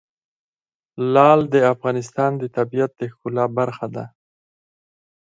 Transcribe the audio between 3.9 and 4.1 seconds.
ده.